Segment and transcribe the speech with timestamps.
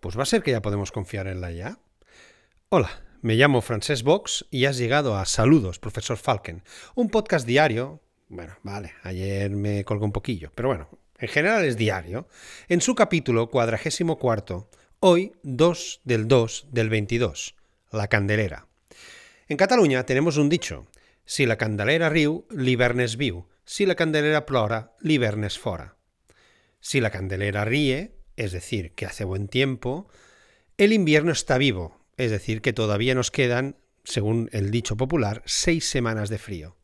[0.00, 1.78] pues va a ser que ya podemos confiar en la IA.
[2.70, 6.62] Hola, me llamo Francesc Vox y has llegado a Saludos, profesor Falken,
[6.94, 8.00] un podcast diario.
[8.28, 12.28] Bueno, vale, ayer me colgó un poquillo, pero bueno, en general es diario.
[12.68, 17.54] En su capítulo cuadragésimo cuarto, hoy 2 del 2 del 22,
[17.92, 18.66] la candelera.
[19.48, 20.86] En Cataluña tenemos un dicho,
[21.24, 25.96] si la candelera riu, l'hivern és viu, si la candelera plora, l'hivern és fora.
[26.80, 30.08] Si la candelera ríe, es decir, que hace buen tiempo,
[30.78, 35.84] el invierno está vivo, es decir, que todavía nos quedan, según el dicho popular, seis
[35.84, 36.74] semanas de frío.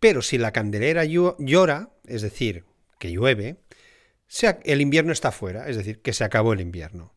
[0.00, 2.64] Pero si la candelera llora, es decir,
[2.98, 3.56] que llueve,
[4.64, 7.14] el invierno está fuera, es decir, que se acabó el invierno.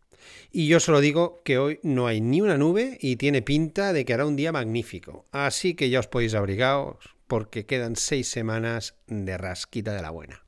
[0.53, 4.05] Y yo solo digo que hoy no hay ni una nube y tiene pinta de
[4.05, 5.25] que hará un día magnífico.
[5.33, 6.95] Así que ya os podéis abrigaros
[7.27, 10.45] porque quedan seis semanas de rasquita de la buena.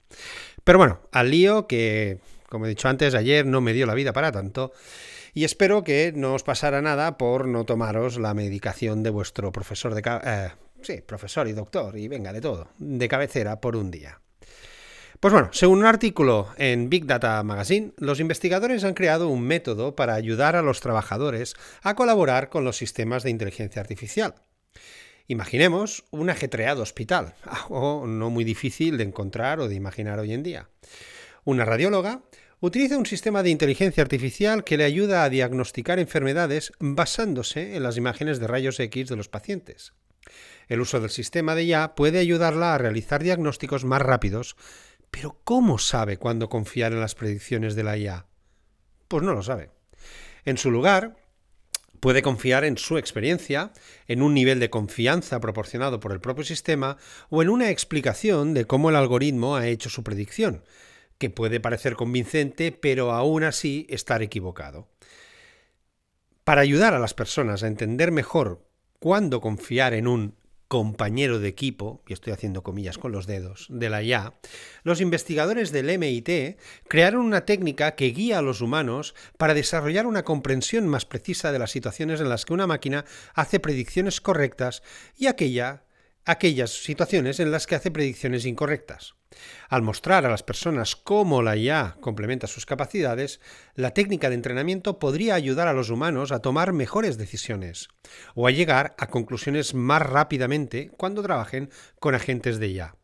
[0.63, 2.19] Pero bueno, al lío que
[2.51, 4.73] como he dicho antes, ayer no me dio la vida para tanto
[5.33, 9.95] y espero que no os pasara nada por no tomaros la medicación de vuestro profesor
[9.95, 10.03] de...
[10.05, 10.49] Eh,
[10.81, 14.19] sí, profesor y doctor, y venga, de todo, de cabecera por un día.
[15.21, 19.95] Pues bueno, según un artículo en Big Data Magazine, los investigadores han creado un método
[19.95, 24.35] para ayudar a los trabajadores a colaborar con los sistemas de inteligencia artificial.
[25.27, 30.43] Imaginemos un ajetreado hospital, algo no muy difícil de encontrar o de imaginar hoy en
[30.43, 30.67] día.
[31.43, 32.21] Una radióloga
[32.61, 37.97] utiliza un sistema de inteligencia artificial que le ayuda a diagnosticar enfermedades basándose en las
[37.97, 39.93] imágenes de rayos X de los pacientes.
[40.67, 44.55] El uso del sistema de IA puede ayudarla a realizar diagnósticos más rápidos,
[45.09, 48.27] pero ¿cómo sabe cuándo confiar en las predicciones de la IA?
[49.07, 49.71] Pues no lo sabe.
[50.45, 51.17] En su lugar,
[51.99, 53.73] puede confiar en su experiencia,
[54.07, 56.97] en un nivel de confianza proporcionado por el propio sistema
[57.29, 60.63] o en una explicación de cómo el algoritmo ha hecho su predicción,
[61.21, 64.87] que puede parecer convincente, pero aún así estar equivocado.
[66.43, 68.65] Para ayudar a las personas a entender mejor
[68.97, 70.35] cuándo confiar en un
[70.67, 74.33] compañero de equipo, y estoy haciendo comillas con los dedos, de la IA,
[74.81, 76.57] los investigadores del MIT
[76.87, 81.59] crearon una técnica que guía a los humanos para desarrollar una comprensión más precisa de
[81.59, 84.81] las situaciones en las que una máquina hace predicciones correctas
[85.15, 85.83] y aquella
[86.25, 89.15] aquellas situaciones en las que hace predicciones incorrectas.
[89.69, 93.39] Al mostrar a las personas cómo la IA complementa sus capacidades,
[93.75, 97.87] la técnica de entrenamiento podría ayudar a los humanos a tomar mejores decisiones
[98.35, 102.95] o a llegar a conclusiones más rápidamente cuando trabajen con agentes de IA.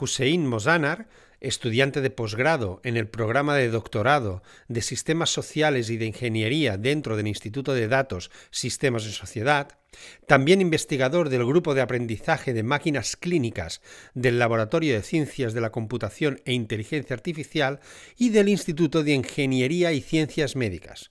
[0.00, 1.08] Hussein Mozanar
[1.44, 7.16] estudiante de posgrado en el programa de doctorado de Sistemas Sociales y de Ingeniería dentro
[7.16, 9.78] del Instituto de Datos Sistemas en Sociedad,
[10.26, 13.80] también investigador del Grupo de Aprendizaje de Máquinas Clínicas
[14.14, 17.80] del Laboratorio de Ciencias de la Computación e Inteligencia Artificial
[18.16, 21.10] y del Instituto de Ingeniería y Ciencias Médicas.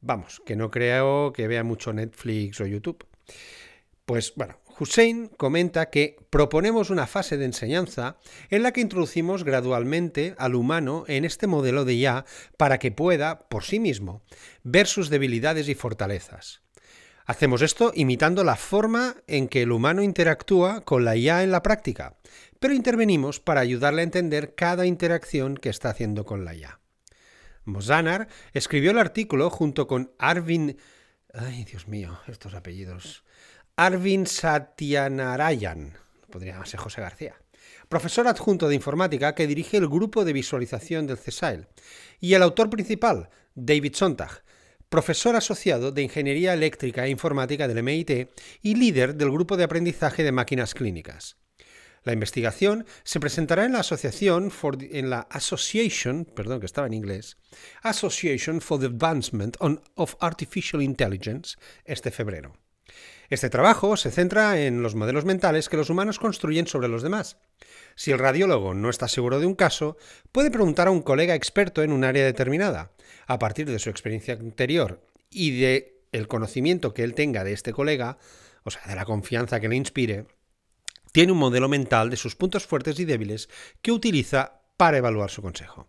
[0.00, 3.04] Vamos, que no creo que vea mucho Netflix o YouTube.
[4.04, 8.18] Pues bueno, Hussein comenta que proponemos una fase de enseñanza
[8.50, 12.24] en la que introducimos gradualmente al humano en este modelo de IA
[12.56, 14.22] para que pueda, por sí mismo,
[14.62, 16.62] ver sus debilidades y fortalezas.
[17.26, 21.62] Hacemos esto imitando la forma en que el humano interactúa con la IA en la
[21.62, 22.16] práctica,
[22.58, 26.80] pero intervenimos para ayudarle a entender cada interacción que está haciendo con la IA.
[27.64, 30.78] Mozanar escribió el artículo junto con Arvin...
[31.34, 33.24] Ay, Dios mío, estos apellidos.
[33.80, 35.92] Arvin Satyanarayan,
[36.32, 37.36] podría llamarse José García,
[37.88, 41.68] profesor adjunto de informática que dirige el grupo de visualización del CESAIL,
[42.18, 44.42] y el autor principal, David Sontag,
[44.88, 48.28] profesor asociado de Ingeniería Eléctrica e Informática del MIT
[48.62, 51.36] y líder del grupo de aprendizaje de máquinas clínicas.
[52.02, 54.50] La investigación se presentará en la asociación
[54.90, 57.36] en la Association, perdón que estaba en inglés,
[57.82, 59.56] Association for the Advancement
[59.94, 62.54] of Artificial Intelligence este febrero.
[63.30, 67.36] Este trabajo se centra en los modelos mentales que los humanos construyen sobre los demás.
[67.94, 69.96] Si el radiólogo no está seguro de un caso,
[70.32, 72.92] puede preguntar a un colega experto en un área determinada.
[73.26, 77.72] A partir de su experiencia anterior y de el conocimiento que él tenga de este
[77.72, 78.18] colega,
[78.64, 80.26] o sea, de la confianza que le inspire,
[81.12, 83.48] tiene un modelo mental de sus puntos fuertes y débiles
[83.82, 85.87] que utiliza para evaluar su consejo.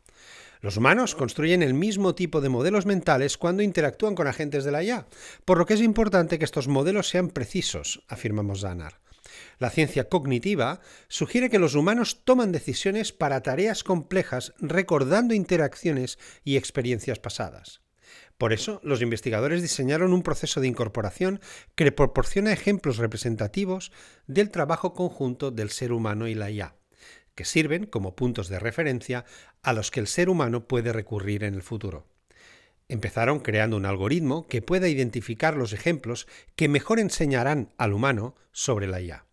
[0.61, 4.83] Los humanos construyen el mismo tipo de modelos mentales cuando interactúan con agentes de la
[4.83, 5.07] IA,
[5.45, 8.99] por lo que es importante que estos modelos sean precisos, afirmamos Zanar.
[9.57, 16.57] La ciencia cognitiva sugiere que los humanos toman decisiones para tareas complejas recordando interacciones y
[16.57, 17.81] experiencias pasadas.
[18.37, 21.39] Por eso, los investigadores diseñaron un proceso de incorporación
[21.75, 23.93] que proporciona ejemplos representativos
[24.27, 26.78] del trabajo conjunto del ser humano y la IA
[27.35, 29.25] que sirven como puntos de referencia
[29.61, 32.07] a los que el ser humano puede recurrir en el futuro.
[32.87, 38.87] Empezaron creando un algoritmo que pueda identificar los ejemplos que mejor enseñarán al humano sobre
[38.87, 39.25] la IA.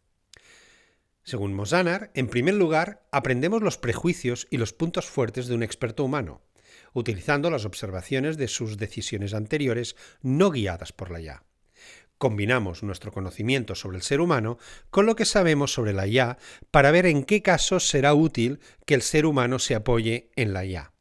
[1.24, 6.04] Según Mosanar, en primer lugar, aprendemos los prejuicios y los puntos fuertes de un experto
[6.04, 6.42] humano,
[6.92, 11.45] utilizando las observaciones de sus decisiones anteriores no guiadas por la IA.
[12.18, 14.58] Combinamos nuestro conocimiento sobre el ser humano
[14.90, 16.38] con lo que sabemos sobre la IA
[16.70, 20.64] para ver en qué casos será útil que el ser humano se apoye en la
[20.64, 20.92] IA.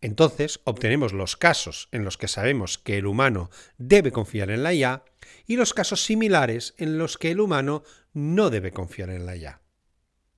[0.00, 4.74] Entonces obtenemos los casos en los que sabemos que el humano debe confiar en la
[4.74, 5.04] IA
[5.46, 7.82] y los casos similares en los que el humano
[8.12, 9.62] no debe confiar en la IA.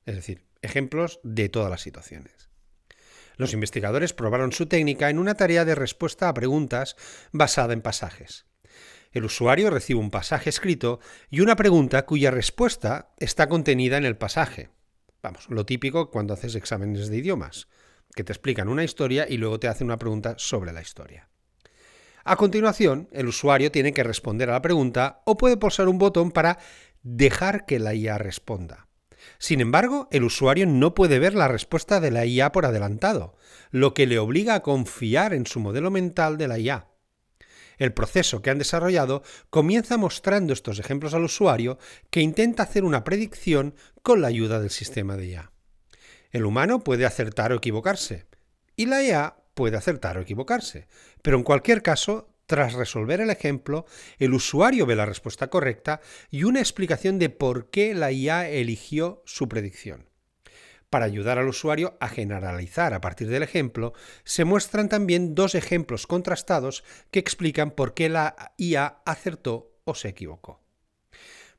[0.06, 2.50] Es decir, ejemplos de todas las situaciones.
[3.36, 6.96] Los investigadores probaron su técnica en una tarea de respuesta a preguntas
[7.32, 8.46] basada en pasajes.
[9.14, 10.98] El usuario recibe un pasaje escrito
[11.30, 14.70] y una pregunta cuya respuesta está contenida en el pasaje.
[15.22, 17.68] Vamos, lo típico cuando haces exámenes de idiomas,
[18.16, 21.28] que te explican una historia y luego te hacen una pregunta sobre la historia.
[22.24, 26.32] A continuación, el usuario tiene que responder a la pregunta o puede pulsar un botón
[26.32, 26.58] para
[27.04, 28.88] dejar que la IA responda.
[29.38, 33.36] Sin embargo, el usuario no puede ver la respuesta de la IA por adelantado,
[33.70, 36.88] lo que le obliga a confiar en su modelo mental de la IA.
[37.78, 41.78] El proceso que han desarrollado comienza mostrando estos ejemplos al usuario
[42.10, 45.52] que intenta hacer una predicción con la ayuda del sistema de IA.
[46.30, 48.26] El humano puede acertar o equivocarse,
[48.76, 50.88] y la IA puede acertar o equivocarse,
[51.22, 53.86] pero en cualquier caso tras resolver el ejemplo,
[54.18, 56.00] el usuario ve la respuesta correcta
[56.30, 60.10] y una explicación de por qué la IA eligió su predicción.
[60.90, 63.94] Para ayudar al usuario a generalizar a partir del ejemplo,
[64.24, 70.08] se muestran también dos ejemplos contrastados que explican por qué la IA acertó o se
[70.08, 70.62] equivocó.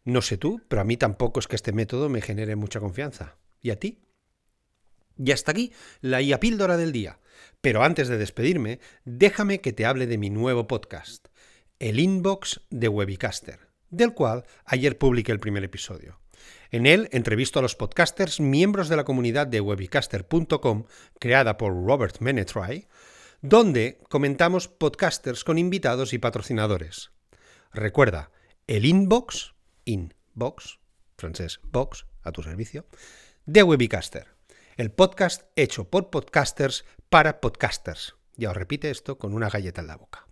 [0.03, 3.37] No sé tú, pero a mí tampoco es que este método me genere mucha confianza.
[3.61, 4.05] ¿Y a ti?
[5.17, 7.19] Y hasta aquí la IA píldora del día.
[7.61, 11.27] Pero antes de despedirme, déjame que te hable de mi nuevo podcast,
[11.79, 16.19] el Inbox de Webicaster, del cual ayer publiqué el primer episodio.
[16.71, 20.85] En él entrevisto a los podcasters miembros de la comunidad de webicaster.com,
[21.19, 22.87] creada por Robert Menetry,
[23.41, 27.11] donde comentamos podcasters con invitados y patrocinadores.
[27.71, 28.31] Recuerda,
[28.67, 29.53] el inbox,
[29.85, 30.79] inbox,
[31.17, 32.87] francés box, a tu servicio,
[33.45, 34.35] de Webicaster
[34.77, 38.15] el podcast hecho por podcasters para podcasters.
[38.35, 40.27] Ya os repite esto con una galleta en la boca.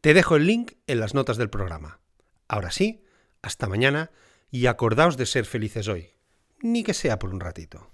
[0.00, 2.00] Te dejo el link en las notas del programa.
[2.48, 3.04] Ahora sí,
[3.42, 4.10] hasta mañana
[4.50, 6.10] y acordaos de ser felices hoy,
[6.62, 7.90] ni que sea por un ratito.